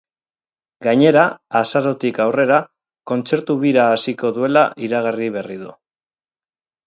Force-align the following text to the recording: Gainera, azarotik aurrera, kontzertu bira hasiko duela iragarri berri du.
Gainera, 0.85 1.23
azarotik 1.59 2.21
aurrera, 2.23 2.57
kontzertu 3.11 3.57
bira 3.65 3.85
hasiko 3.97 4.31
duela 4.39 4.63
iragarri 4.87 5.29
berri 5.39 5.59
du. 5.63 5.69